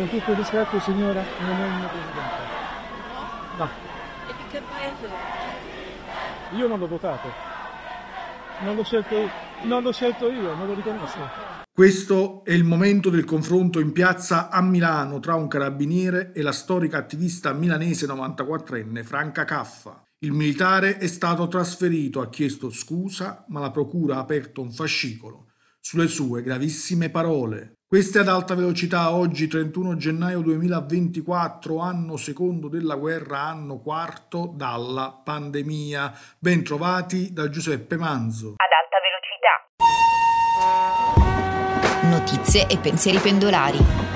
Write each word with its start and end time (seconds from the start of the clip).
Con 0.00 0.08
tutto 0.08 0.30
il 0.30 0.36
rispetto 0.38 0.80
signora, 0.80 1.22
non 1.40 1.60
è 1.60 1.66
il 1.66 1.72
mio 1.74 1.88
presidente. 1.88 2.42
No? 3.58 3.64
No, 3.64 3.70
E 4.28 4.34
di 4.34 4.50
che 4.50 4.62
paese? 4.62 5.08
io 6.56 6.66
non 6.68 6.78
l'ho 6.78 6.88
votato. 6.88 7.28
Non 8.60 8.76
l'ho 8.76 8.82
scelto 8.82 9.14
io, 9.14 9.28
non 9.64 9.82
l'ho 9.82 9.92
scelto 9.92 10.30
io, 10.30 10.54
non 10.54 10.68
lo 10.68 10.72
riconosco. 10.72 11.18
Questo 11.70 12.42
è 12.46 12.52
il 12.52 12.64
momento 12.64 13.10
del 13.10 13.24
confronto 13.24 13.78
in 13.78 13.92
piazza 13.92 14.48
a 14.48 14.62
Milano 14.62 15.20
tra 15.20 15.34
un 15.34 15.48
carabiniere 15.48 16.32
e 16.32 16.40
la 16.40 16.52
storica 16.52 16.96
attivista 16.96 17.52
milanese 17.52 18.06
94enne 18.06 19.04
Franca 19.04 19.44
Caffa. 19.44 20.02
Il 20.20 20.32
militare 20.32 20.96
è 20.96 21.08
stato 21.08 21.46
trasferito, 21.46 22.22
ha 22.22 22.30
chiesto 22.30 22.70
scusa, 22.70 23.44
ma 23.48 23.60
la 23.60 23.70
procura 23.70 24.16
ha 24.16 24.20
aperto 24.20 24.62
un 24.62 24.72
fascicolo 24.72 25.48
sulle 25.78 26.08
sue 26.08 26.40
gravissime 26.40 27.10
parole. 27.10 27.79
Queste 27.90 28.20
ad 28.20 28.28
alta 28.28 28.54
velocità 28.54 29.12
oggi 29.12 29.48
31 29.48 29.96
gennaio 29.96 30.42
2024, 30.42 31.80
anno 31.80 32.16
secondo 32.16 32.68
della 32.68 32.94
guerra, 32.94 33.40
anno 33.40 33.80
quarto 33.80 34.52
dalla 34.54 35.20
pandemia. 35.24 36.12
Ben 36.38 36.62
trovati 36.62 37.32
da 37.32 37.48
Giuseppe 37.48 37.96
Manzo. 37.96 38.54
ad 38.58 38.70
alta 38.78 38.98
velocità. 39.02 39.66
Notizie 42.16 42.68
e 42.68 42.78
pensieri 42.78 43.18
pendolari. 43.18 44.09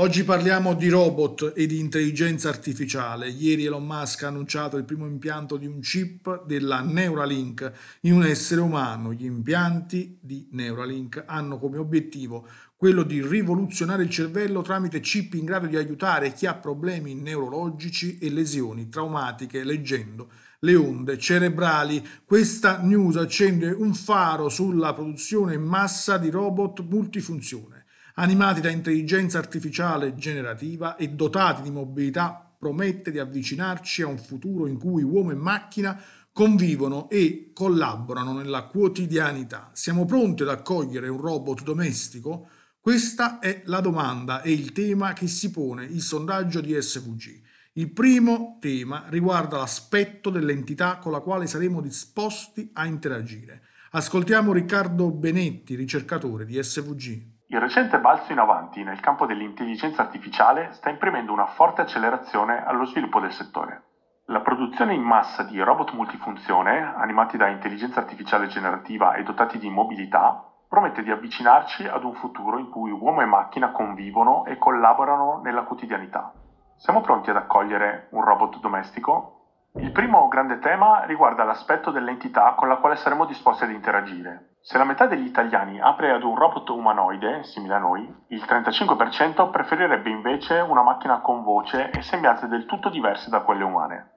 Oggi 0.00 0.24
parliamo 0.24 0.72
di 0.72 0.88
robot 0.88 1.52
e 1.54 1.66
di 1.66 1.78
intelligenza 1.78 2.48
artificiale. 2.48 3.28
Ieri 3.28 3.66
Elon 3.66 3.84
Musk 3.84 4.22
ha 4.22 4.28
annunciato 4.28 4.78
il 4.78 4.84
primo 4.84 5.04
impianto 5.04 5.58
di 5.58 5.66
un 5.66 5.80
chip 5.80 6.46
della 6.46 6.80
Neuralink 6.80 7.70
in 8.00 8.14
un 8.14 8.24
essere 8.24 8.62
umano. 8.62 9.12
Gli 9.12 9.26
impianti 9.26 10.16
di 10.18 10.48
Neuralink 10.52 11.24
hanno 11.26 11.58
come 11.58 11.76
obiettivo 11.76 12.48
quello 12.76 13.02
di 13.02 13.20
rivoluzionare 13.20 14.04
il 14.04 14.08
cervello 14.08 14.62
tramite 14.62 15.00
chip 15.00 15.34
in 15.34 15.44
grado 15.44 15.66
di 15.66 15.76
aiutare 15.76 16.32
chi 16.32 16.46
ha 16.46 16.54
problemi 16.54 17.14
neurologici 17.14 18.16
e 18.16 18.30
lesioni 18.30 18.88
traumatiche 18.88 19.64
leggendo 19.64 20.30
le 20.60 20.76
onde 20.76 21.18
cerebrali. 21.18 22.02
Questa 22.24 22.80
news 22.80 23.16
accende 23.16 23.68
un 23.68 23.92
faro 23.92 24.48
sulla 24.48 24.94
produzione 24.94 25.56
in 25.56 25.62
massa 25.62 26.16
di 26.16 26.30
robot 26.30 26.86
multifunzione 26.88 27.79
animati 28.14 28.60
da 28.60 28.70
intelligenza 28.70 29.38
artificiale 29.38 30.14
generativa 30.14 30.96
e 30.96 31.08
dotati 31.08 31.62
di 31.62 31.70
mobilità, 31.70 32.54
promette 32.58 33.10
di 33.10 33.18
avvicinarci 33.18 34.02
a 34.02 34.06
un 34.06 34.18
futuro 34.18 34.66
in 34.66 34.78
cui 34.78 35.02
uomo 35.02 35.30
e 35.30 35.34
macchina 35.34 36.00
convivono 36.32 37.08
e 37.08 37.50
collaborano 37.52 38.32
nella 38.32 38.64
quotidianità. 38.64 39.70
Siamo 39.72 40.04
pronti 40.04 40.42
ad 40.42 40.48
accogliere 40.48 41.08
un 41.08 41.20
robot 41.20 41.62
domestico? 41.62 42.48
Questa 42.80 43.38
è 43.40 43.62
la 43.66 43.80
domanda 43.80 44.42
e 44.42 44.52
il 44.52 44.72
tema 44.72 45.12
che 45.12 45.26
si 45.26 45.50
pone 45.50 45.84
il 45.84 46.00
sondaggio 46.00 46.60
di 46.60 46.74
SVG. 46.80 47.42
Il 47.74 47.92
primo 47.92 48.58
tema 48.60 49.04
riguarda 49.08 49.58
l'aspetto 49.58 50.30
dell'entità 50.30 50.98
con 50.98 51.12
la 51.12 51.20
quale 51.20 51.46
saremo 51.46 51.80
disposti 51.80 52.70
a 52.72 52.86
interagire. 52.86 53.62
Ascoltiamo 53.92 54.52
Riccardo 54.52 55.10
Benetti, 55.10 55.74
ricercatore 55.74 56.44
di 56.44 56.62
SVG. 56.62 57.38
Il 57.52 57.58
recente 57.58 57.98
balzo 57.98 58.30
in 58.30 58.38
avanti 58.38 58.84
nel 58.84 59.00
campo 59.00 59.26
dell'intelligenza 59.26 60.02
artificiale 60.02 60.72
sta 60.72 60.88
imprimendo 60.88 61.32
una 61.32 61.46
forte 61.46 61.80
accelerazione 61.80 62.62
allo 62.64 62.84
sviluppo 62.84 63.18
del 63.18 63.32
settore. 63.32 63.82
La 64.26 64.40
produzione 64.40 64.94
in 64.94 65.02
massa 65.02 65.42
di 65.42 65.58
robot 65.58 65.92
multifunzione, 65.94 66.80
animati 66.80 67.36
da 67.36 67.48
intelligenza 67.48 67.98
artificiale 67.98 68.46
generativa 68.46 69.14
e 69.14 69.24
dotati 69.24 69.58
di 69.58 69.68
mobilità, 69.68 70.48
promette 70.68 71.02
di 71.02 71.10
avvicinarci 71.10 71.86
ad 71.86 72.04
un 72.04 72.12
futuro 72.12 72.56
in 72.56 72.68
cui 72.68 72.92
uomo 72.92 73.20
e 73.20 73.24
macchina 73.26 73.72
convivono 73.72 74.44
e 74.44 74.56
collaborano 74.56 75.40
nella 75.42 75.64
quotidianità. 75.64 76.30
Siamo 76.76 77.00
pronti 77.00 77.30
ad 77.30 77.36
accogliere 77.36 78.06
un 78.10 78.22
robot 78.22 78.60
domestico? 78.60 79.39
Il 79.74 79.92
primo 79.92 80.26
grande 80.26 80.58
tema 80.58 81.04
riguarda 81.04 81.44
l'aspetto 81.44 81.92
dell'entità 81.92 82.54
con 82.54 82.66
la 82.66 82.78
quale 82.78 82.96
saremo 82.96 83.24
disposti 83.24 83.62
ad 83.62 83.70
interagire. 83.70 84.56
Se 84.60 84.76
la 84.76 84.84
metà 84.84 85.06
degli 85.06 85.24
italiani 85.24 85.80
apre 85.80 86.10
ad 86.10 86.24
un 86.24 86.34
robot 86.34 86.68
umanoide, 86.70 87.44
simile 87.44 87.74
a 87.74 87.78
noi, 87.78 88.12
il 88.30 88.42
35% 88.42 89.48
preferirebbe 89.48 90.10
invece 90.10 90.58
una 90.58 90.82
macchina 90.82 91.20
con 91.20 91.44
voce 91.44 91.88
e 91.90 92.02
sembianze 92.02 92.48
del 92.48 92.66
tutto 92.66 92.88
diverse 92.88 93.30
da 93.30 93.42
quelle 93.42 93.62
umane. 93.62 94.10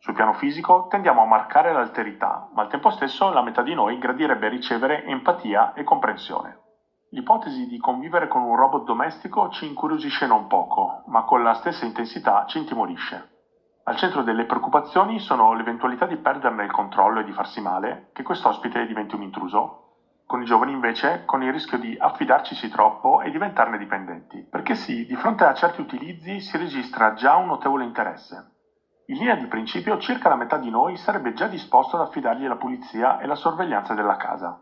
Sul 0.00 0.14
piano 0.14 0.32
fisico 0.32 0.88
tendiamo 0.88 1.22
a 1.22 1.26
marcare 1.26 1.72
l'alterità, 1.72 2.48
ma 2.52 2.62
al 2.62 2.68
tempo 2.68 2.90
stesso 2.90 3.30
la 3.30 3.42
metà 3.42 3.62
di 3.62 3.74
noi 3.74 3.98
gradirebbe 3.98 4.48
ricevere 4.48 5.04
empatia 5.04 5.72
e 5.74 5.84
comprensione. 5.84 6.58
L'ipotesi 7.10 7.68
di 7.68 7.78
convivere 7.78 8.26
con 8.26 8.42
un 8.42 8.56
robot 8.56 8.82
domestico 8.82 9.50
ci 9.50 9.66
incuriosisce 9.66 10.26
non 10.26 10.48
poco, 10.48 11.04
ma 11.06 11.22
con 11.22 11.44
la 11.44 11.54
stessa 11.54 11.84
intensità 11.84 12.44
ci 12.46 12.58
intimorisce. 12.58 13.35
Al 13.88 13.94
centro 13.94 14.24
delle 14.24 14.46
preoccupazioni 14.46 15.20
sono 15.20 15.52
l'eventualità 15.52 16.06
di 16.06 16.16
perderne 16.16 16.64
il 16.64 16.72
controllo 16.72 17.20
e 17.20 17.22
di 17.22 17.30
farsi 17.30 17.60
male, 17.60 18.08
che 18.12 18.24
quest'ospite 18.24 18.84
diventi 18.84 19.14
un 19.14 19.22
intruso, 19.22 19.82
con 20.26 20.42
i 20.42 20.44
giovani 20.44 20.72
invece 20.72 21.22
con 21.24 21.40
il 21.44 21.52
rischio 21.52 21.78
di 21.78 21.94
affidarcisi 21.96 22.68
troppo 22.68 23.20
e 23.20 23.30
diventarne 23.30 23.78
dipendenti. 23.78 24.44
Perché 24.50 24.74
sì, 24.74 25.04
di 25.04 25.14
fronte 25.14 25.44
a 25.44 25.52
certi 25.52 25.80
utilizzi 25.80 26.40
si 26.40 26.56
registra 26.56 27.12
già 27.12 27.36
un 27.36 27.46
notevole 27.46 27.84
interesse. 27.84 28.54
In 29.04 29.18
linea 29.18 29.36
di 29.36 29.46
principio 29.46 29.96
circa 29.98 30.28
la 30.28 30.34
metà 30.34 30.56
di 30.56 30.68
noi 30.68 30.96
sarebbe 30.96 31.32
già 31.32 31.46
disposto 31.46 31.94
ad 31.94 32.02
affidargli 32.02 32.48
la 32.48 32.56
pulizia 32.56 33.18
e 33.18 33.26
la 33.26 33.36
sorveglianza 33.36 33.94
della 33.94 34.16
casa. 34.16 34.58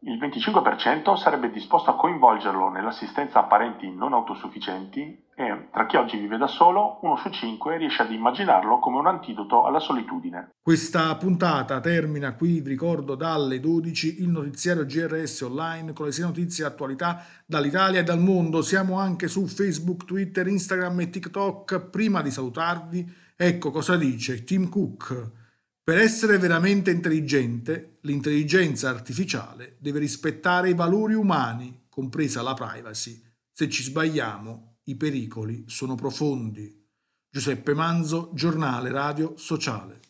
Il 0.00 0.16
25% 0.16 1.16
sarebbe 1.16 1.50
disposto 1.50 1.90
a 1.90 1.96
coinvolgerlo 1.96 2.68
nell'assistenza 2.68 3.40
a 3.40 3.44
parenti 3.44 3.90
non 3.90 4.12
autosufficienti 4.12 5.26
e, 5.34 5.68
tra 5.72 5.86
chi 5.86 5.96
oggi 5.96 6.16
vive 6.18 6.36
da 6.36 6.46
solo, 6.46 6.98
uno 7.02 7.16
su 7.16 7.30
cinque 7.30 7.76
riesce 7.78 8.02
ad 8.02 8.12
immaginarlo 8.12 8.78
come 8.78 8.98
un 8.98 9.08
antidoto 9.08 9.64
alla 9.64 9.80
solitudine. 9.80 10.50
Questa 10.62 11.14
puntata 11.16 11.80
termina 11.80 12.34
qui, 12.34 12.60
vi 12.60 12.68
ricordo, 12.68 13.16
dalle 13.16 13.58
12 13.58 14.22
il 14.22 14.28
notiziario 14.28 14.84
GRS 14.84 15.40
online 15.40 15.92
con 15.92 16.06
le 16.06 16.12
sei 16.12 16.24
notizie 16.24 16.62
e 16.62 16.68
attualità 16.68 17.24
dall'Italia 17.44 18.00
e 18.00 18.04
dal 18.04 18.20
mondo. 18.20 18.62
Siamo 18.62 19.00
anche 19.00 19.26
su 19.26 19.46
Facebook, 19.46 20.04
Twitter, 20.04 20.46
Instagram 20.46 21.00
e 21.00 21.10
TikTok. 21.10 21.88
Prima 21.90 22.22
di 22.22 22.30
salutarvi, 22.30 23.12
ecco 23.36 23.70
cosa 23.72 23.96
dice 23.96 24.44
Tim 24.44 24.68
Cook. 24.68 25.46
Per 25.88 25.96
essere 25.96 26.36
veramente 26.36 26.90
intelligente, 26.90 27.96
l'intelligenza 28.02 28.90
artificiale 28.90 29.78
deve 29.80 30.00
rispettare 30.00 30.68
i 30.68 30.74
valori 30.74 31.14
umani, 31.14 31.86
compresa 31.88 32.42
la 32.42 32.52
privacy. 32.52 33.18
Se 33.50 33.70
ci 33.70 33.82
sbagliamo, 33.82 34.80
i 34.82 34.96
pericoli 34.96 35.64
sono 35.66 35.94
profondi. 35.94 36.86
Giuseppe 37.30 37.72
Manzo, 37.72 38.32
giornale 38.34 38.90
radio 38.90 39.34
sociale. 39.38 40.00